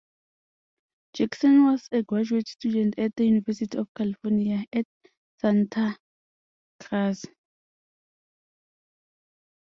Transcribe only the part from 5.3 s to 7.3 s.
Santa Cruz.